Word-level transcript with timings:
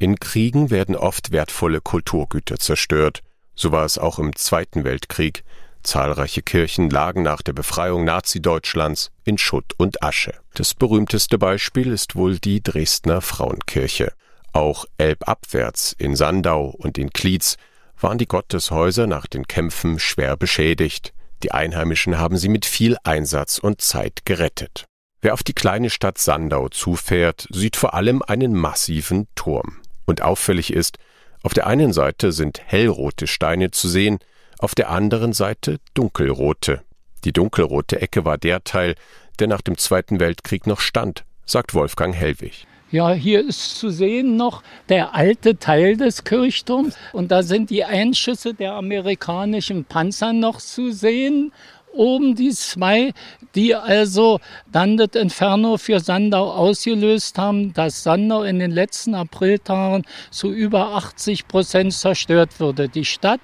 In 0.00 0.20
Kriegen 0.20 0.70
werden 0.70 0.94
oft 0.94 1.32
wertvolle 1.32 1.80
Kulturgüter 1.80 2.58
zerstört. 2.58 3.22
So 3.56 3.72
war 3.72 3.84
es 3.84 3.98
auch 3.98 4.20
im 4.20 4.36
Zweiten 4.36 4.84
Weltkrieg. 4.84 5.42
Zahlreiche 5.82 6.42
Kirchen 6.42 6.88
lagen 6.88 7.22
nach 7.22 7.42
der 7.42 7.52
Befreiung 7.52 8.04
Nazi-Deutschlands 8.04 9.10
in 9.24 9.38
Schutt 9.38 9.72
und 9.76 10.02
Asche. 10.02 10.34
Das 10.54 10.74
berühmteste 10.74 11.36
Beispiel 11.36 11.90
ist 11.90 12.14
wohl 12.14 12.38
die 12.38 12.62
Dresdner 12.62 13.20
Frauenkirche. 13.20 14.12
Auch 14.52 14.84
elbabwärts 14.98 15.96
in 15.98 16.14
Sandau 16.14 16.66
und 16.66 16.96
in 16.96 17.10
Klietz 17.10 17.56
waren 18.00 18.18
die 18.18 18.28
Gotteshäuser 18.28 19.08
nach 19.08 19.26
den 19.26 19.48
Kämpfen 19.48 19.98
schwer 19.98 20.36
beschädigt. 20.36 21.12
Die 21.42 21.50
Einheimischen 21.50 22.18
haben 22.18 22.36
sie 22.36 22.48
mit 22.48 22.66
viel 22.66 22.96
Einsatz 23.02 23.58
und 23.58 23.80
Zeit 23.80 24.24
gerettet. 24.24 24.84
Wer 25.20 25.34
auf 25.34 25.42
die 25.42 25.54
kleine 25.54 25.90
Stadt 25.90 26.18
Sandau 26.18 26.68
zufährt, 26.68 27.48
sieht 27.50 27.74
vor 27.74 27.94
allem 27.94 28.22
einen 28.22 28.54
massiven 28.54 29.26
Turm. 29.34 29.80
Und 30.08 30.22
auffällig 30.22 30.72
ist, 30.72 30.96
auf 31.42 31.52
der 31.52 31.66
einen 31.66 31.92
Seite 31.92 32.32
sind 32.32 32.62
hellrote 32.64 33.26
Steine 33.26 33.72
zu 33.72 33.88
sehen, 33.88 34.20
auf 34.58 34.74
der 34.74 34.88
anderen 34.88 35.34
Seite 35.34 35.80
dunkelrote. 35.92 36.80
Die 37.24 37.32
dunkelrote 37.34 38.00
Ecke 38.00 38.24
war 38.24 38.38
der 38.38 38.64
Teil, 38.64 38.94
der 39.38 39.48
nach 39.48 39.60
dem 39.60 39.76
Zweiten 39.76 40.18
Weltkrieg 40.18 40.66
noch 40.66 40.80
stand, 40.80 41.24
sagt 41.44 41.74
Wolfgang 41.74 42.14
Hellwig. 42.14 42.66
Ja, 42.90 43.12
hier 43.12 43.46
ist 43.46 43.76
zu 43.78 43.90
sehen 43.90 44.36
noch 44.36 44.62
der 44.88 45.14
alte 45.14 45.58
Teil 45.58 45.98
des 45.98 46.24
Kirchturms 46.24 46.96
und 47.12 47.30
da 47.30 47.42
sind 47.42 47.68
die 47.68 47.84
Einschüsse 47.84 48.54
der 48.54 48.72
amerikanischen 48.72 49.84
Panzer 49.84 50.32
noch 50.32 50.56
zu 50.56 50.90
sehen. 50.90 51.52
Oben 51.98 52.36
die 52.36 52.50
zwei, 52.50 53.12
die 53.56 53.74
also 53.74 54.38
dann 54.70 54.96
das 54.96 55.10
Inferno 55.14 55.78
für 55.78 55.98
Sandau 55.98 56.52
ausgelöst 56.52 57.36
haben, 57.38 57.72
dass 57.74 58.04
Sandau 58.04 58.44
in 58.44 58.60
den 58.60 58.70
letzten 58.70 59.16
Apriltagen 59.16 60.04
zu 60.30 60.52
über 60.52 60.94
80 60.94 61.48
Prozent 61.48 61.92
zerstört 61.92 62.60
wurde. 62.60 62.88
Die 62.88 63.04
Stadt 63.04 63.40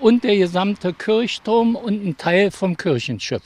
und 0.00 0.24
der 0.24 0.36
gesamte 0.36 0.92
Kirchturm 0.92 1.76
und 1.76 2.04
ein 2.04 2.16
Teil 2.16 2.50
vom 2.50 2.76
Kirchenschiff. 2.76 3.42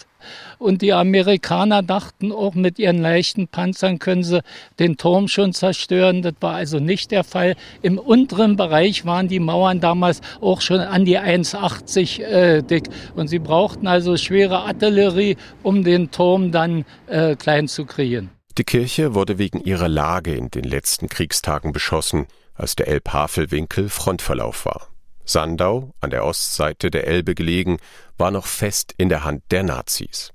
Und 0.58 0.82
die 0.82 0.92
Amerikaner 0.92 1.82
dachten 1.82 2.32
auch, 2.32 2.54
mit 2.54 2.78
ihren 2.78 2.98
leichten 2.98 3.48
Panzern 3.48 3.98
können 3.98 4.22
sie 4.22 4.42
den 4.78 4.96
Turm 4.96 5.28
schon 5.28 5.52
zerstören. 5.52 6.22
Das 6.22 6.34
war 6.40 6.54
also 6.54 6.78
nicht 6.78 7.10
der 7.10 7.24
Fall. 7.24 7.56
Im 7.82 7.98
unteren 7.98 8.56
Bereich 8.56 9.04
waren 9.04 9.28
die 9.28 9.40
Mauern 9.40 9.80
damals 9.80 10.20
auch 10.40 10.60
schon 10.60 10.80
an 10.80 11.04
die 11.04 11.18
1,80 11.18 12.22
äh, 12.22 12.62
dick. 12.62 12.88
Und 13.14 13.28
sie 13.28 13.38
brauchten 13.38 13.86
also 13.86 14.16
schwere 14.16 14.60
Artillerie, 14.60 15.36
um 15.62 15.84
den 15.84 16.10
Turm 16.10 16.52
dann 16.52 16.84
äh, 17.06 17.36
klein 17.36 17.68
zu 17.68 17.84
kriegen. 17.84 18.30
Die 18.56 18.64
Kirche 18.64 19.14
wurde 19.14 19.38
wegen 19.38 19.60
ihrer 19.60 19.88
Lage 19.88 20.34
in 20.34 20.48
den 20.50 20.64
letzten 20.64 21.08
Kriegstagen 21.08 21.72
beschossen, 21.72 22.26
als 22.54 22.76
der 22.76 22.86
Elbhavelwinkel 22.86 23.88
Frontverlauf 23.88 24.64
war. 24.64 24.93
Sandau, 25.24 25.94
an 26.00 26.10
der 26.10 26.24
Ostseite 26.24 26.90
der 26.90 27.06
Elbe 27.06 27.34
gelegen, 27.34 27.78
war 28.18 28.30
noch 28.30 28.46
fest 28.46 28.94
in 28.96 29.08
der 29.08 29.24
Hand 29.24 29.42
der 29.50 29.62
Nazis. 29.62 30.32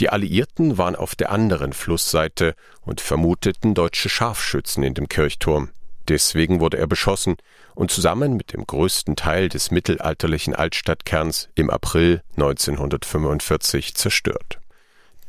Die 0.00 0.08
Alliierten 0.08 0.78
waren 0.78 0.96
auf 0.96 1.14
der 1.14 1.30
anderen 1.30 1.72
Flussseite 1.72 2.54
und 2.80 3.00
vermuteten 3.00 3.74
deutsche 3.74 4.08
Scharfschützen 4.08 4.82
in 4.82 4.94
dem 4.94 5.08
Kirchturm. 5.08 5.70
Deswegen 6.08 6.60
wurde 6.60 6.78
er 6.78 6.86
beschossen 6.86 7.36
und 7.74 7.90
zusammen 7.90 8.36
mit 8.36 8.52
dem 8.52 8.66
größten 8.66 9.16
Teil 9.16 9.48
des 9.48 9.70
mittelalterlichen 9.70 10.54
Altstadtkerns 10.54 11.48
im 11.54 11.70
April 11.70 12.22
1945 12.36 13.94
zerstört. 13.94 14.58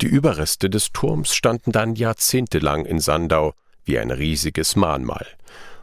Die 0.02 0.08
Überreste 0.08 0.70
des 0.70 0.92
Turms 0.92 1.36
standen 1.36 1.72
dann 1.72 1.96
jahrzehntelang 1.96 2.86
in 2.86 3.00
Sandau 3.00 3.54
wie 3.86 4.00
ein 4.00 4.12
riesiges 4.12 4.76
Mahnmal. 4.76 5.28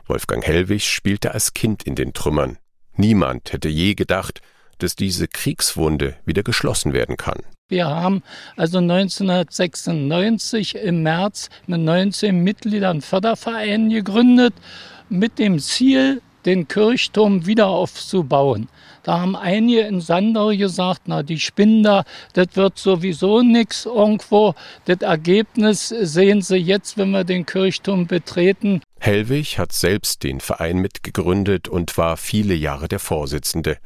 Wolfgang 0.06 0.44
Hellwig 0.44 0.88
spielte 0.88 1.32
als 1.32 1.54
Kind 1.54 1.84
in 1.84 1.94
den 1.94 2.12
Trümmern. 2.12 2.58
Niemand 2.96 3.52
hätte 3.52 3.68
je 3.68 3.94
gedacht, 3.94 4.40
dass 4.78 4.96
diese 4.96 5.28
Kriegswunde 5.28 6.16
wieder 6.24 6.42
geschlossen 6.42 6.92
werden 6.92 7.16
kann. 7.16 7.40
Wir 7.68 7.86
haben 7.86 8.22
also 8.56 8.78
1996 8.78 10.74
im 10.74 11.02
März 11.02 11.50
mit 11.66 11.80
19 11.80 12.42
Mitgliedern 12.42 13.00
Förderverein 13.00 13.90
gegründet 13.90 14.54
mit 15.08 15.38
dem 15.38 15.60
Ziel, 15.60 16.20
den 16.46 16.68
Kirchturm 16.68 17.46
wieder 17.46 17.68
aufzubauen. 17.68 18.68
Da 19.02 19.20
haben 19.20 19.34
einige 19.34 19.80
in 19.80 20.00
Sandau 20.00 20.48
gesagt, 20.48 21.02
na, 21.06 21.22
die 21.22 21.40
spinnen 21.40 21.82
da, 21.82 22.04
das 22.34 22.48
wird 22.54 22.78
sowieso 22.78 23.42
nichts 23.42 23.86
irgendwo. 23.86 24.54
Das 24.84 25.00
Ergebnis 25.00 25.88
sehen 25.88 26.42
Sie 26.42 26.56
jetzt, 26.56 26.98
wenn 26.98 27.10
wir 27.10 27.24
den 27.24 27.46
Kirchturm 27.46 28.06
betreten. 28.06 28.82
Hellwig 29.00 29.58
hat 29.58 29.72
selbst 29.72 30.22
den 30.22 30.40
Verein 30.40 30.78
mitgegründet 30.78 31.68
und 31.68 31.96
war 31.96 32.18
viele 32.18 32.54
Jahre 32.54 32.88
der 32.88 32.98
Vorsitzende. 32.98 33.78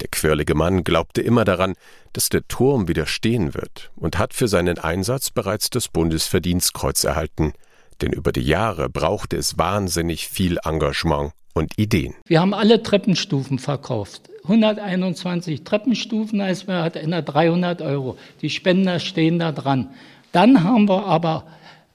Der 0.00 0.08
quirlige 0.08 0.54
Mann 0.54 0.84
glaubte 0.84 1.20
immer 1.20 1.44
daran, 1.44 1.74
dass 2.14 2.30
der 2.30 2.48
Turm 2.48 2.88
wieder 2.88 3.06
stehen 3.06 3.54
wird 3.54 3.90
und 3.94 4.18
hat 4.18 4.32
für 4.32 4.48
seinen 4.48 4.78
Einsatz 4.78 5.30
bereits 5.30 5.68
das 5.68 5.88
Bundesverdienstkreuz 5.88 7.04
erhalten. 7.04 7.52
Denn 8.00 8.12
über 8.12 8.32
die 8.32 8.40
Jahre 8.40 8.88
brauchte 8.88 9.36
es 9.36 9.58
wahnsinnig 9.58 10.28
viel 10.28 10.58
Engagement 10.64 11.32
und 11.54 11.72
Ideen. 11.76 12.14
Wir 12.26 12.40
haben 12.40 12.54
alle 12.54 12.82
Treppenstufen 12.82 13.58
verkauft. 13.58 14.30
121 14.44 15.62
Treppenstufen, 15.64 16.42
heißt 16.42 16.66
man 16.66 16.82
hat 16.82 16.96
in 16.96 17.10
300 17.10 17.82
Euro. 17.82 18.16
Die 18.40 18.50
Spender 18.50 18.98
stehen 18.98 19.38
da 19.38 19.52
dran. 19.52 19.90
Dann 20.32 20.64
haben 20.64 20.88
wir 20.88 21.06
aber 21.06 21.44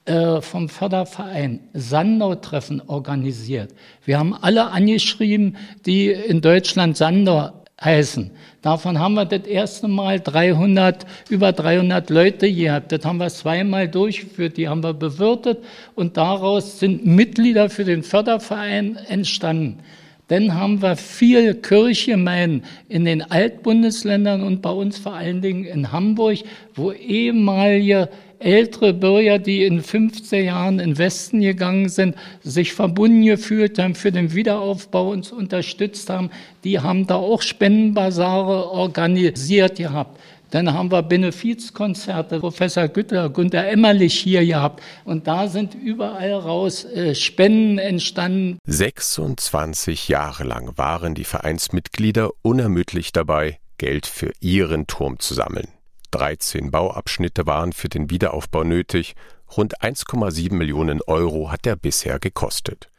äh, 0.06 0.42
vom 0.42 0.70
Förderverein 0.70 1.60
Sandau-Treffen 1.74 2.82
organisiert. 2.88 3.74
Wir 4.06 4.20
haben 4.20 4.34
alle 4.34 4.70
angeschrieben, 4.72 5.58
die 5.86 6.08
in 6.08 6.40
Deutschland 6.40 6.96
Sandau 6.96 7.52
heißen. 7.84 8.32
Davon 8.62 9.00
haben 9.00 9.14
wir 9.14 9.26
das 9.26 9.46
erste 9.46 9.88
Mal 9.88 10.20
300, 10.20 11.06
über 11.30 11.52
300 11.52 12.10
Leute 12.10 12.52
gehabt. 12.52 12.92
Das 12.92 13.06
haben 13.06 13.20
wir 13.20 13.30
zweimal 13.30 13.88
durchgeführt, 13.88 14.58
die 14.58 14.68
haben 14.68 14.84
wir 14.84 14.94
bewirtet 14.94 15.60
und 15.96 16.18
daraus 16.18 16.80
sind 16.80 17.06
Mitglieder 17.06 17.70
für 17.70 17.86
den 17.86 18.04
Förderverein 18.04 18.98
entstanden. 19.08 19.80
Dann 20.28 20.56
haben 20.56 20.82
wir 20.82 20.98
viel 20.98 21.54
Kirchgemeinden 21.54 22.64
in 22.90 23.06
den 23.06 23.22
Altbundesländern 23.32 24.44
und 24.44 24.62
bei 24.62 24.72
uns 24.72 24.98
vor 24.98 25.14
allen 25.14 25.42
Dingen 25.42 25.64
in 25.64 25.92
Hamburg, 25.94 26.40
wo 26.76 26.92
ehemalige 26.92 28.10
ältere 28.40 28.94
Bürger, 28.94 29.40
die 29.40 29.64
in 29.66 29.82
15 29.82 30.46
Jahren 30.46 30.80
in 30.80 30.92
den 30.92 30.98
Westen 30.98 31.42
gegangen 31.42 31.90
sind, 31.90 32.16
sich 32.42 32.74
verbunden 32.74 33.26
gefühlt 33.26 33.80
haben, 33.80 33.96
für 33.96 34.12
den 34.12 34.34
Wiederaufbau 34.34 35.12
uns 35.12 35.32
unterstützt 35.32 36.10
haben, 36.10 36.30
die 36.64 36.80
haben 36.80 37.08
da 37.08 37.16
auch 37.16 37.42
Spendenbasare 37.42 38.70
organisiert 38.70 39.78
gehabt. 39.78 40.20
Dann 40.52 40.74
haben 40.74 40.92
wir 40.92 41.04
Benefizkonzerte, 41.04 42.40
Professor 42.40 42.88
Gütter, 42.88 43.30
Günter 43.30 43.68
Emmerlich 43.68 44.18
hier 44.18 44.46
gehabt. 44.46 44.82
Und 45.04 45.28
da 45.28 45.48
sind 45.48 45.76
überall 45.76 46.34
raus 46.34 46.86
äh, 46.86 47.16
Spenden 47.16 47.78
entstanden. 47.80 48.60
26 48.66 50.08
Jahre 50.08 50.46
lang 50.46 50.78
waren 50.78 51.16
die 51.16 51.26
Vereinsmitglieder 51.26 52.30
unermüdlich 52.44 53.12
dabei, 53.12 53.60
Geld 53.78 54.06
für 54.06 54.32
ihren 54.40 54.88
Turm 54.88 55.20
zu 55.20 55.34
sammeln. 55.34 55.68
13 56.12 56.72
Bauabschnitte 56.72 57.46
waren 57.46 57.74
für 57.74 57.90
den 57.90 58.10
Wiederaufbau 58.10 58.64
nötig. 58.64 59.16
Rund 59.56 59.82
1,7 59.82 60.54
Millionen 60.54 61.02
Euro 61.02 61.52
hat 61.52 61.66
er 61.66 61.76
bisher 61.76 62.20
gekostet. 62.20 62.90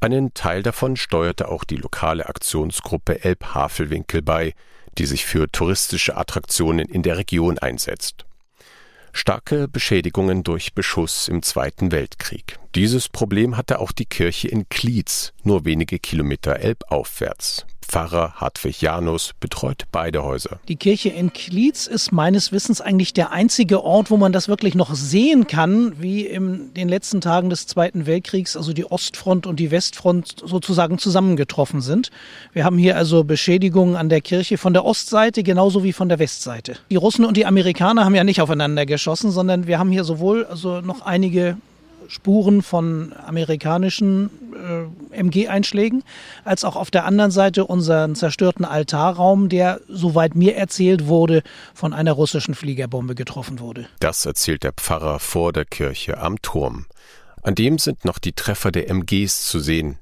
Einen 0.00 0.32
Teil 0.32 0.62
davon 0.62 0.96
steuerte 0.96 1.48
auch 1.48 1.64
die 1.64 1.76
lokale 1.76 2.28
Aktionsgruppe 2.28 3.24
Elbhavelwinkel 3.24 4.22
bei, 4.22 4.54
die 4.96 5.06
sich 5.06 5.26
für 5.26 5.50
touristische 5.50 6.16
Attraktionen 6.16 6.88
in 6.88 7.02
der 7.02 7.18
Region 7.18 7.58
einsetzt. 7.58 8.24
Starke 9.12 9.66
Beschädigungen 9.66 10.44
durch 10.44 10.74
Beschuss 10.74 11.28
im 11.28 11.42
Zweiten 11.42 11.90
Weltkrieg. 11.90 12.58
Dieses 12.74 13.08
Problem 13.08 13.56
hatte 13.56 13.80
auch 13.80 13.90
die 13.90 14.06
Kirche 14.06 14.48
in 14.48 14.68
Klietz, 14.68 15.32
nur 15.42 15.64
wenige 15.64 15.98
Kilometer 15.98 16.60
elbaufwärts. 16.60 17.66
Pfarrer 17.88 18.34
Hartwig 18.36 18.82
Janus 18.82 19.32
betreut 19.40 19.84
beide 19.90 20.22
Häuser. 20.22 20.60
Die 20.68 20.76
Kirche 20.76 21.08
in 21.08 21.32
Klietz 21.32 21.86
ist 21.86 22.12
meines 22.12 22.52
Wissens 22.52 22.82
eigentlich 22.82 23.14
der 23.14 23.32
einzige 23.32 23.82
Ort, 23.82 24.10
wo 24.10 24.18
man 24.18 24.32
das 24.32 24.46
wirklich 24.46 24.74
noch 24.74 24.94
sehen 24.94 25.46
kann, 25.46 25.94
wie 25.98 26.26
in 26.26 26.74
den 26.74 26.88
letzten 26.88 27.22
Tagen 27.22 27.48
des 27.48 27.66
Zweiten 27.66 28.04
Weltkriegs, 28.04 28.56
also 28.56 28.74
die 28.74 28.84
Ostfront 28.84 29.46
und 29.46 29.58
die 29.58 29.70
Westfront 29.70 30.36
sozusagen 30.44 30.98
zusammengetroffen 30.98 31.80
sind. 31.80 32.10
Wir 32.52 32.64
haben 32.64 32.76
hier 32.76 32.96
also 32.96 33.24
Beschädigungen 33.24 33.96
an 33.96 34.10
der 34.10 34.20
Kirche 34.20 34.58
von 34.58 34.74
der 34.74 34.84
Ostseite 34.84 35.42
genauso 35.42 35.82
wie 35.82 35.94
von 35.94 36.10
der 36.10 36.18
Westseite. 36.18 36.76
Die 36.90 36.96
Russen 36.96 37.24
und 37.24 37.38
die 37.38 37.46
Amerikaner 37.46 38.04
haben 38.04 38.14
ja 38.14 38.24
nicht 38.24 38.42
aufeinander 38.42 38.84
geschossen, 38.84 39.30
sondern 39.30 39.66
wir 39.66 39.78
haben 39.78 39.90
hier 39.90 40.04
sowohl 40.04 40.44
also 40.44 40.82
noch 40.82 41.00
einige 41.00 41.56
Spuren 42.08 42.62
von 42.62 43.14
amerikanischen 43.24 44.30
äh, 45.12 45.20
MG-Einschlägen, 45.20 46.02
als 46.44 46.64
auch 46.64 46.74
auf 46.74 46.90
der 46.90 47.04
anderen 47.04 47.30
Seite 47.30 47.66
unseren 47.66 48.14
zerstörten 48.14 48.64
Altarraum, 48.64 49.48
der, 49.48 49.80
soweit 49.88 50.34
mir 50.34 50.56
erzählt 50.56 51.06
wurde, 51.06 51.42
von 51.74 51.92
einer 51.92 52.12
russischen 52.12 52.54
Fliegerbombe 52.54 53.14
getroffen 53.14 53.60
wurde. 53.60 53.86
Das 54.00 54.26
erzählt 54.26 54.64
der 54.64 54.72
Pfarrer 54.72 55.18
vor 55.18 55.52
der 55.52 55.66
Kirche 55.66 56.18
am 56.18 56.40
Turm. 56.42 56.86
An 57.42 57.54
dem 57.54 57.78
sind 57.78 58.04
noch 58.04 58.18
die 58.18 58.32
Treffer 58.32 58.72
der 58.72 58.90
MGs 58.90 59.46
zu 59.46 59.60
sehen. 59.60 59.98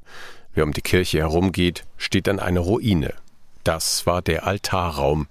Wer 0.54 0.64
um 0.64 0.72
die 0.72 0.82
Kirche 0.82 1.18
herumgeht, 1.18 1.84
steht 1.96 2.28
an 2.28 2.38
einer 2.38 2.60
Ruine. 2.60 3.14
Das 3.64 4.06
war 4.06 4.22
der 4.22 4.46
Altarraum. 4.46 5.26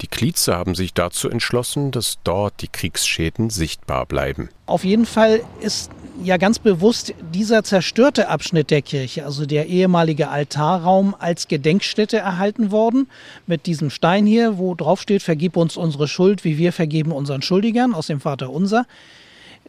Die 0.00 0.06
Klize 0.08 0.56
haben 0.56 0.74
sich 0.74 0.94
dazu 0.94 1.28
entschlossen, 1.28 1.90
dass 1.90 2.18
dort 2.24 2.62
die 2.62 2.68
Kriegsschäden 2.68 3.50
sichtbar 3.50 4.06
bleiben. 4.06 4.48
Auf 4.66 4.84
jeden 4.84 5.06
Fall 5.06 5.42
ist 5.60 5.90
ja 6.22 6.36
ganz 6.36 6.58
bewusst 6.58 7.14
dieser 7.32 7.64
zerstörte 7.64 8.28
Abschnitt 8.28 8.70
der 8.70 8.82
Kirche, 8.82 9.24
also 9.24 9.46
der 9.46 9.66
ehemalige 9.66 10.28
Altarraum, 10.28 11.14
als 11.18 11.48
Gedenkstätte 11.48 12.18
erhalten 12.18 12.70
worden. 12.70 13.08
Mit 13.46 13.66
diesem 13.66 13.90
Stein 13.90 14.26
hier, 14.26 14.58
wo 14.58 14.74
drauf 14.74 15.00
steht, 15.00 15.22
vergib 15.22 15.56
uns 15.56 15.76
unsere 15.76 16.08
Schuld, 16.08 16.44
wie 16.44 16.58
wir 16.58 16.72
vergeben 16.72 17.12
unseren 17.12 17.42
Schuldigern 17.42 17.94
aus 17.94 18.06
dem 18.06 18.20
Vater 18.20 18.50
Unser. 18.50 18.86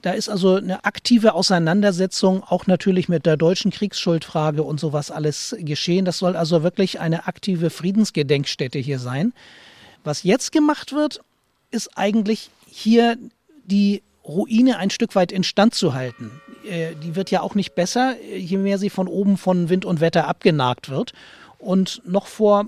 Da 0.01 0.11
ist 0.11 0.27
also 0.27 0.55
eine 0.55 0.83
aktive 0.83 1.33
Auseinandersetzung 1.33 2.43
auch 2.43 2.67
natürlich 2.67 3.07
mit 3.07 3.25
der 3.25 3.37
deutschen 3.37 3.71
Kriegsschuldfrage 3.71 4.61
und 4.61 4.79
sowas 4.79 5.11
alles 5.11 5.55
geschehen. 5.59 6.03
Das 6.03 6.17
soll 6.17 6.35
also 6.35 6.61
wirklich 6.61 6.99
eine 6.99 7.27
aktive 7.27 7.69
Friedensgedenkstätte 7.69 8.79
hier 8.79 8.99
sein. 8.99 9.33
Was 10.03 10.23
jetzt 10.23 10.51
gemacht 10.51 10.91
wird, 10.91 11.21
ist 11.71 11.97
eigentlich 11.97 12.49
hier 12.69 13.17
die 13.65 14.03
Ruine 14.25 14.77
ein 14.77 14.89
Stück 14.89 15.15
weit 15.15 15.31
instand 15.31 15.75
zu 15.75 15.93
halten. 15.93 16.31
Äh, 16.65 16.95
die 16.95 17.15
wird 17.15 17.31
ja 17.31 17.41
auch 17.41 17.55
nicht 17.55 17.75
besser, 17.75 18.15
je 18.21 18.57
mehr 18.57 18.77
sie 18.77 18.89
von 18.89 19.07
oben 19.07 19.37
von 19.37 19.69
Wind 19.69 19.85
und 19.85 19.99
Wetter 19.99 20.27
abgenagt 20.27 20.89
wird. 20.89 21.13
Und 21.59 22.01
noch 22.05 22.27
vor 22.27 22.67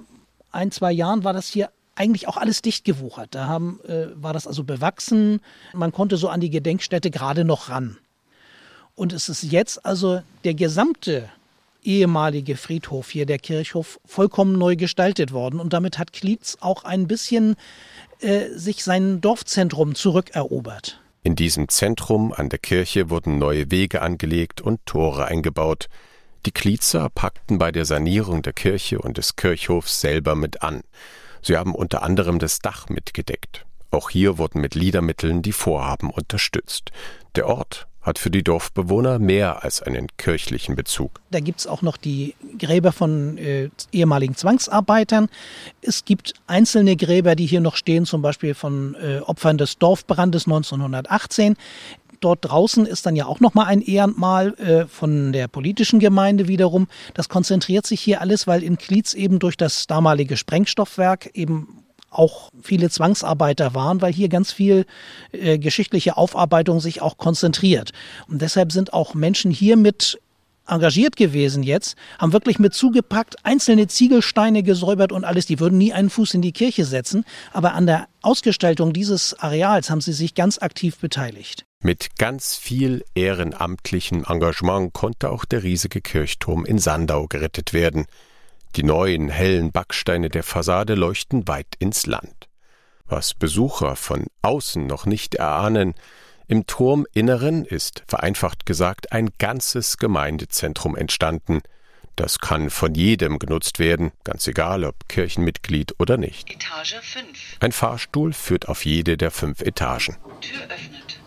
ein, 0.51 0.71
zwei 0.71 0.91
Jahren 0.91 1.23
war 1.23 1.33
das 1.33 1.47
hier 1.47 1.69
eigentlich 1.95 2.27
auch 2.27 2.37
alles 2.37 2.61
dicht 2.61 2.83
gewuchert. 2.83 3.33
Da 3.35 3.47
haben, 3.47 3.79
äh, 3.87 4.07
war 4.15 4.33
das 4.33 4.47
also 4.47 4.63
bewachsen. 4.63 5.39
Man 5.73 5.91
konnte 5.91 6.17
so 6.17 6.29
an 6.29 6.41
die 6.41 6.49
Gedenkstätte 6.49 7.09
gerade 7.09 7.45
noch 7.45 7.69
ran. 7.69 7.97
Und 8.95 9.13
es 9.13 9.29
ist 9.29 9.43
jetzt 9.43 9.85
also 9.85 10.21
der 10.43 10.53
gesamte 10.53 11.29
ehemalige 11.83 12.57
Friedhof 12.57 13.11
hier, 13.11 13.25
der 13.25 13.39
Kirchhof, 13.39 13.99
vollkommen 14.05 14.57
neu 14.57 14.75
gestaltet 14.75 15.31
worden. 15.31 15.59
Und 15.59 15.73
damit 15.73 15.99
hat 15.99 16.13
Klietz 16.13 16.57
auch 16.59 16.83
ein 16.83 17.07
bisschen 17.07 17.55
äh, 18.19 18.49
sich 18.49 18.83
sein 18.83 19.21
Dorfzentrum 19.21 19.95
zurückerobert. 19.95 20.99
In 21.25 21.35
diesem 21.35 21.69
Zentrum 21.69 22.31
an 22.31 22.49
der 22.49 22.59
Kirche 22.59 23.09
wurden 23.09 23.39
neue 23.39 23.71
Wege 23.71 24.03
angelegt 24.03 24.61
und 24.61 24.85
Tore 24.85 25.25
eingebaut. 25.25 25.89
Die 26.45 26.51
Klietzer 26.51 27.09
packten 27.09 27.57
bei 27.57 27.71
der 27.71 27.85
Sanierung 27.85 28.43
der 28.43 28.53
Kirche 28.53 28.99
und 28.99 29.17
des 29.17 29.35
Kirchhofs 29.35 30.01
selber 30.01 30.35
mit 30.35 30.61
an. 30.61 30.83
Sie 31.41 31.57
haben 31.57 31.73
unter 31.73 32.03
anderem 32.03 32.37
das 32.37 32.59
Dach 32.59 32.89
mitgedeckt. 32.89 33.65
Auch 33.89 34.11
hier 34.11 34.37
wurden 34.37 34.61
mit 34.61 34.75
Liedermitteln 34.75 35.41
die 35.41 35.51
Vorhaben 35.51 36.11
unterstützt. 36.11 36.91
Der 37.35 37.47
Ort 37.47 37.87
hat 38.05 38.19
für 38.19 38.29
die 38.29 38.43
Dorfbewohner 38.43 39.19
mehr 39.19 39.63
als 39.63 39.81
einen 39.81 40.07
kirchlichen 40.17 40.75
Bezug. 40.75 41.19
Da 41.31 41.39
gibt 41.39 41.59
es 41.59 41.67
auch 41.67 41.81
noch 41.81 41.97
die 41.97 42.35
Gräber 42.59 42.91
von 42.91 43.37
äh, 43.37 43.69
ehemaligen 43.91 44.35
Zwangsarbeitern. 44.35 45.27
Es 45.81 46.05
gibt 46.05 46.33
einzelne 46.47 46.95
Gräber, 46.95 47.35
die 47.35 47.47
hier 47.47 47.61
noch 47.61 47.75
stehen, 47.75 48.05
zum 48.05 48.21
Beispiel 48.21 48.53
von 48.53 48.95
äh, 48.95 49.19
Opfern 49.19 49.57
des 49.57 49.79
Dorfbrandes 49.79 50.45
1918. 50.45 51.55
Dort 52.19 52.39
draußen 52.41 52.85
ist 52.85 53.05
dann 53.05 53.15
ja 53.15 53.25
auch 53.25 53.39
noch 53.39 53.53
mal 53.53 53.65
ein 53.65 53.81
Ehrenmal 53.81 54.53
äh, 54.55 54.85
von 54.87 55.33
der 55.33 55.47
politischen 55.47 55.99
Gemeinde 55.99 56.47
wiederum. 56.47 56.87
Das 57.13 57.29
konzentriert 57.29 57.85
sich 57.85 58.01
hier 58.01 58.21
alles, 58.21 58.47
weil 58.47 58.63
in 58.63 58.77
Klietz 58.77 59.13
eben 59.13 59.39
durch 59.39 59.57
das 59.57 59.87
damalige 59.87 60.37
Sprengstoffwerk 60.37 61.31
eben 61.33 61.84
auch 62.15 62.49
viele 62.61 62.89
Zwangsarbeiter 62.89 63.73
waren, 63.73 64.01
weil 64.01 64.13
hier 64.13 64.29
ganz 64.29 64.51
viel 64.51 64.85
äh, 65.31 65.57
geschichtliche 65.57 66.17
Aufarbeitung 66.17 66.79
sich 66.79 67.01
auch 67.01 67.17
konzentriert. 67.17 67.91
Und 68.27 68.41
deshalb 68.41 68.71
sind 68.71 68.93
auch 68.93 69.13
Menschen 69.13 69.51
hier 69.51 69.77
mit 69.77 70.19
engagiert 70.67 71.15
gewesen 71.15 71.63
jetzt, 71.63 71.95
haben 72.19 72.33
wirklich 72.33 72.59
mit 72.59 72.73
zugepackt, 72.73 73.35
einzelne 73.43 73.87
Ziegelsteine 73.87 74.63
gesäubert 74.63 75.11
und 75.11 75.23
alles. 75.23 75.45
Die 75.45 75.59
würden 75.59 75.77
nie 75.77 75.93
einen 75.93 76.09
Fuß 76.09 76.33
in 76.33 76.41
die 76.41 76.51
Kirche 76.51 76.85
setzen, 76.85 77.23
aber 77.53 77.73
an 77.73 77.85
der 77.85 78.07
Ausgestaltung 78.21 78.93
dieses 78.93 79.33
Areals 79.39 79.89
haben 79.89 80.01
sie 80.01 80.13
sich 80.13 80.33
ganz 80.33 80.57
aktiv 80.57 80.97
beteiligt. 80.97 81.65
Mit 81.83 82.17
ganz 82.17 82.55
viel 82.55 83.03
ehrenamtlichem 83.13 84.25
Engagement 84.27 84.93
konnte 84.93 85.29
auch 85.29 85.45
der 85.45 85.63
riesige 85.63 86.01
Kirchturm 86.01 86.65
in 86.65 86.79
Sandau 86.79 87.27
gerettet 87.27 87.73
werden. 87.73 88.07
Die 88.75 88.83
neuen 88.83 89.29
hellen 89.29 89.71
Backsteine 89.71 90.27
der 90.29 90.43
Fassade 90.43 90.95
leuchten 90.95 91.47
weit 91.47 91.75
ins 91.79 92.07
Land. 92.07 92.49
Was 93.05 93.33
Besucher 93.33 93.95
von 93.95 94.25
außen 94.41 94.85
noch 94.85 95.05
nicht 95.05 95.35
erahnen, 95.35 95.93
im 96.47 96.67
Turminneren 96.67 97.63
ist, 97.63 98.03
vereinfacht 98.05 98.65
gesagt, 98.65 99.13
ein 99.13 99.29
ganzes 99.37 99.97
Gemeindezentrum 99.97 100.97
entstanden. 100.97 101.61
Das 102.17 102.39
kann 102.39 102.69
von 102.69 102.93
jedem 102.93 103.39
genutzt 103.39 103.79
werden, 103.79 104.11
ganz 104.25 104.45
egal 104.47 104.83
ob 104.83 105.07
Kirchenmitglied 105.07 105.95
oder 105.97 106.17
nicht. 106.17 106.51
Etage 106.51 106.95
5. 107.01 107.57
Ein 107.61 107.71
Fahrstuhl 107.71 108.33
führt 108.33 108.67
auf 108.67 108.85
jede 108.85 109.15
der 109.15 109.31
fünf 109.31 109.61
Etagen. 109.61 110.17
Tür 110.41 110.63
öffnet. 110.63 111.19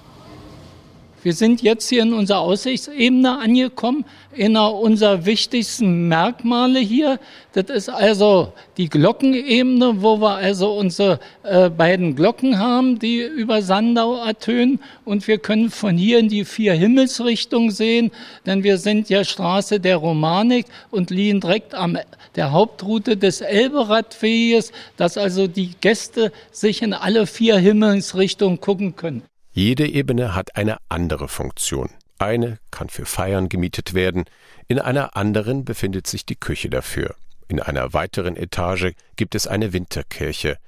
Wir 1.25 1.33
sind 1.33 1.63
jetzt 1.63 1.89
hier 1.89 2.03
in 2.03 2.13
unserer 2.13 2.39
Aussichtsebene 2.39 3.39
angekommen, 3.39 4.05
in 4.33 4.57
einer 4.57 4.73
unserer 4.73 5.27
wichtigsten 5.27 6.07
Merkmale 6.07 6.79
hier. 6.79 7.19
Das 7.55 7.71
ist 7.71 7.89
also 7.89 8.53
die 8.77 8.89
Glockenebene, 8.89 10.01
wo 10.01 10.21
wir 10.21 10.37
also 10.37 10.75
unsere 10.75 11.19
äh, 11.43 11.71
beiden 11.71 12.15
Glocken 12.15 12.61
haben, 12.61 13.01
die 13.01 13.21
über 13.21 13.63
Sandau 13.63 14.15
ertönen. 14.25 14.79
Und 15.05 15.27
wir 15.27 15.39
können 15.39 15.71
von 15.71 15.97
hier 15.97 16.21
in 16.21 16.29
die 16.29 16.45
vier 16.45 16.75
Himmelsrichtungen 16.75 17.73
sehen, 17.73 18.13
denn 18.47 18.63
wir 18.63 18.79
sind 18.79 19.11
ja 19.11 19.25
Straße 19.25 19.81
der 19.81 19.97
Romanik 19.97 20.67
und 20.93 21.11
liegen 21.11 21.41
direkt 21.41 21.75
am 21.75 21.99
der 22.37 22.53
Hauptroute 22.53 23.17
des 23.17 23.41
Elberadweges, 23.41 24.71
dass 24.97 25.19
also 25.19 25.49
die 25.49 25.73
Gäste 25.81 26.31
sich 26.53 26.83
in 26.83 26.93
alle 26.93 27.27
vier 27.27 27.59
Himmelsrichtungen 27.59 28.61
gucken 28.61 28.95
können. 28.95 29.23
Jede 29.59 29.89
Ebene 29.89 30.37
hat 30.37 30.55
eine 30.55 30.77
andere 30.89 31.27
Funktion. 31.27 31.91
Eine 32.21 32.61
kann 32.71 32.89
für 32.89 33.05
Feiern 33.05 33.49
gemietet 33.49 33.93
werden, 33.93 34.27
in 34.69 34.79
einer 34.79 35.17
anderen 35.17 35.65
befindet 35.65 36.07
sich 36.07 36.25
die 36.25 36.37
Küche 36.37 36.71
dafür. 36.71 37.17
In 37.49 37.59
einer 37.59 37.93
weiteren 37.93 38.37
Etage 38.37 38.93
gibt 39.17 39.35
es 39.35 39.49
eine 39.49 39.73
Winterkirche. 39.73 40.59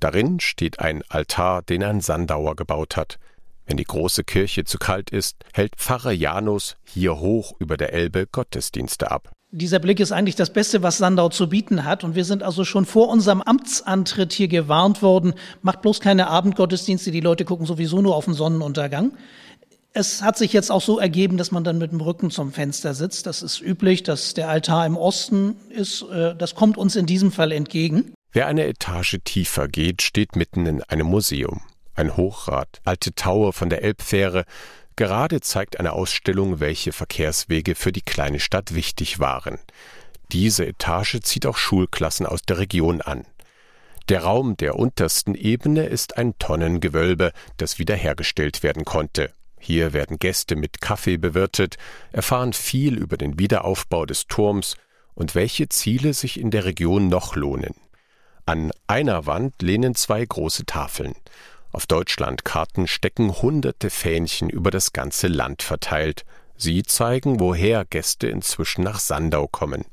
Darin 0.00 0.40
steht 0.40 0.80
ein 0.80 1.02
Altar, 1.10 1.60
den 1.60 1.84
ein 1.84 2.00
Sandauer 2.00 2.56
gebaut 2.56 2.96
hat. 2.96 3.18
Wenn 3.70 3.76
die 3.76 3.84
große 3.84 4.24
Kirche 4.24 4.64
zu 4.64 4.78
kalt 4.78 5.10
ist, 5.10 5.36
hält 5.52 5.76
Pfarrer 5.76 6.10
Janus 6.10 6.74
hier 6.82 7.20
hoch 7.20 7.54
über 7.60 7.76
der 7.76 7.92
Elbe 7.92 8.26
Gottesdienste 8.26 9.12
ab. 9.12 9.30
Dieser 9.52 9.78
Blick 9.78 10.00
ist 10.00 10.10
eigentlich 10.10 10.34
das 10.34 10.52
Beste, 10.52 10.82
was 10.82 10.98
Sandau 10.98 11.28
zu 11.28 11.48
bieten 11.48 11.84
hat. 11.84 12.02
Und 12.02 12.16
wir 12.16 12.24
sind 12.24 12.42
also 12.42 12.64
schon 12.64 12.84
vor 12.84 13.08
unserem 13.08 13.40
Amtsantritt 13.40 14.32
hier 14.32 14.48
gewarnt 14.48 15.02
worden, 15.02 15.34
macht 15.62 15.82
bloß 15.82 16.00
keine 16.00 16.26
Abendgottesdienste, 16.26 17.12
die 17.12 17.20
Leute 17.20 17.44
gucken 17.44 17.64
sowieso 17.64 18.02
nur 18.02 18.16
auf 18.16 18.24
den 18.24 18.34
Sonnenuntergang. 18.34 19.12
Es 19.92 20.20
hat 20.20 20.36
sich 20.36 20.52
jetzt 20.52 20.72
auch 20.72 20.82
so 20.82 20.98
ergeben, 20.98 21.36
dass 21.36 21.52
man 21.52 21.62
dann 21.62 21.78
mit 21.78 21.92
dem 21.92 22.00
Rücken 22.00 22.32
zum 22.32 22.50
Fenster 22.50 22.92
sitzt. 22.92 23.26
Das 23.26 23.40
ist 23.40 23.60
üblich, 23.60 24.02
dass 24.02 24.34
der 24.34 24.48
Altar 24.48 24.84
im 24.84 24.96
Osten 24.96 25.54
ist. 25.68 26.02
Äh, 26.10 26.34
das 26.34 26.56
kommt 26.56 26.76
uns 26.76 26.96
in 26.96 27.06
diesem 27.06 27.30
Fall 27.30 27.52
entgegen. 27.52 28.14
Wer 28.32 28.48
eine 28.48 28.66
Etage 28.66 29.18
tiefer 29.22 29.68
geht, 29.68 30.02
steht 30.02 30.34
mitten 30.34 30.66
in 30.66 30.82
einem 30.82 31.06
Museum. 31.06 31.60
Ein 31.94 32.16
Hochrad, 32.16 32.80
alte 32.84 33.14
Taue 33.14 33.52
von 33.52 33.68
der 33.68 33.82
Elbfähre, 33.82 34.44
Gerade 35.00 35.40
zeigt 35.40 35.80
eine 35.80 35.94
Ausstellung, 35.94 36.60
welche 36.60 36.92
Verkehrswege 36.92 37.74
für 37.74 37.90
die 37.90 38.02
kleine 38.02 38.38
Stadt 38.38 38.74
wichtig 38.74 39.18
waren. 39.18 39.58
Diese 40.30 40.66
Etage 40.66 41.20
zieht 41.22 41.46
auch 41.46 41.56
Schulklassen 41.56 42.26
aus 42.26 42.42
der 42.42 42.58
Region 42.58 43.00
an. 43.00 43.24
Der 44.10 44.24
Raum 44.24 44.58
der 44.58 44.76
untersten 44.76 45.34
Ebene 45.34 45.86
ist 45.86 46.18
ein 46.18 46.38
Tonnengewölbe, 46.38 47.32
das 47.56 47.78
wiederhergestellt 47.78 48.62
werden 48.62 48.84
konnte. 48.84 49.32
Hier 49.58 49.94
werden 49.94 50.18
Gäste 50.18 50.54
mit 50.54 50.82
Kaffee 50.82 51.16
bewirtet, 51.16 51.78
erfahren 52.12 52.52
viel 52.52 52.98
über 52.98 53.16
den 53.16 53.38
Wiederaufbau 53.38 54.04
des 54.04 54.26
Turms 54.26 54.76
und 55.14 55.34
welche 55.34 55.70
Ziele 55.70 56.12
sich 56.12 56.38
in 56.38 56.50
der 56.50 56.66
Region 56.66 57.08
noch 57.08 57.36
lohnen. 57.36 57.74
An 58.44 58.70
einer 58.86 59.24
Wand 59.24 59.62
lehnen 59.62 59.94
zwei 59.94 60.22
große 60.24 60.66
Tafeln. 60.66 61.14
Auf 61.72 61.86
Deutschlandkarten 61.86 62.86
stecken 62.86 63.42
hunderte 63.42 63.90
Fähnchen 63.90 64.50
über 64.50 64.70
das 64.70 64.92
ganze 64.92 65.28
Land 65.28 65.62
verteilt. 65.62 66.24
Sie 66.56 66.82
zeigen, 66.82 67.40
woher 67.40 67.84
Gäste 67.84 68.26
inzwischen 68.26 68.82
nach 68.82 68.98
Sandau 68.98 69.46
kommen. 69.46 69.84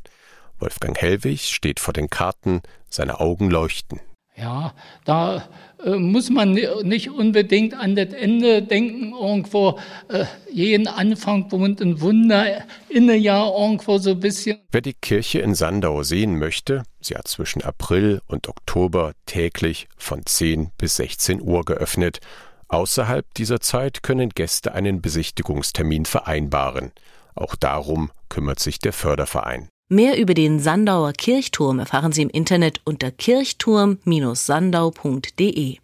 Wolfgang 0.60 0.98
Hellwig 1.00 1.54
steht 1.54 1.80
vor 1.80 1.94
den 1.94 2.10
Karten, 2.10 2.62
seine 2.90 3.20
Augen 3.20 3.50
leuchten. 3.52 4.00
Ja, 4.40 4.74
da 5.04 5.50
äh, 5.84 5.96
muss 5.96 6.30
man 6.30 6.54
nicht 6.84 7.10
unbedingt 7.10 7.74
an 7.74 7.96
das 7.96 8.14
Ende 8.14 8.62
denken, 8.62 9.14
irgendwo 9.14 9.80
äh, 10.10 10.26
jeden 10.52 10.88
Anfang 10.88 11.52
wohnt 11.52 11.82
ein 11.82 12.02
Wunder 12.02 12.64
inne 12.88 13.16
ja 13.16 13.48
irgendwo 13.48 13.98
so 13.98 14.12
ein 14.12 14.20
bisschen. 14.20 14.60
Wer 14.72 14.82
die 14.82 14.94
Kirche 14.94 15.40
in 15.40 15.56
Sandau 15.56 16.04
sehen 16.04 16.38
möchte, 16.38 16.84
sie 17.02 17.16
hat 17.16 17.28
zwischen 17.28 17.64
April 17.64 18.22
und 18.28 18.48
Oktober 18.48 19.14
täglich 19.26 19.88
von 19.98 20.24
10 20.24 20.70
bis 20.78 20.98
16 20.98 21.42
Uhr 21.42 21.66
geöffnet. 21.66 22.20
Außerhalb 22.68 23.26
dieser 23.34 23.60
Zeit 23.60 24.04
können 24.04 24.30
Gäste 24.30 24.74
einen 24.74 25.02
Besichtigungstermin 25.02 26.06
vereinbaren. 26.06 26.92
Auch 27.34 27.56
darum 27.56 28.12
kümmert 28.30 28.60
sich 28.60 28.78
der 28.78 28.94
Förderverein. 28.94 29.70
Mehr 29.90 30.20
über 30.20 30.34
den 30.34 30.60
Sandauer 30.60 31.14
Kirchturm 31.14 31.80
erfahren 31.80 32.12
Sie 32.12 32.22
im 32.22 32.30
Internet 32.30 32.82
unter 32.84 33.10
kirchturm-sandau.de. 33.10 35.78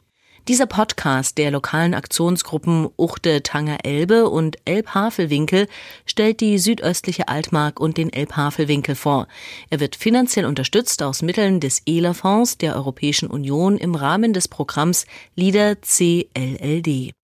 Dieser 0.50 0.66
Podcast 0.66 1.38
der 1.38 1.52
lokalen 1.52 1.94
Aktionsgruppen 1.94 2.90
Uchte 2.98 3.44
Tanger 3.44 3.86
Elbe 3.86 4.30
und 4.30 4.58
Elbhavelwinkel 4.66 5.70
stellt 6.06 6.42
die 6.42 6.58
südöstliche 6.58 7.30
Altmark 7.30 7.80
und 7.80 7.96
den 7.96 8.12
Elbhavelwinkel 8.12 8.96
vor. 8.96 9.30
Er 9.70 9.80
wird 9.80 9.96
finanziell 9.96 10.48
unterstützt 10.48 11.02
aus 11.02 11.22
Mitteln 11.22 11.62
des 11.62 11.82
ELA-Fonds 11.86 12.58
der 12.58 12.76
Europäischen 12.76 13.30
Union 13.30 13.78
im 13.78 13.96
Rahmen 13.96 14.34
des 14.34 14.50
Programms 14.50 15.06
LIDER 15.38 15.78
CLLD. 15.78 17.14